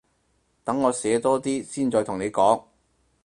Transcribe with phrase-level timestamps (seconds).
[0.63, 2.63] 等我寫多啲先再同你講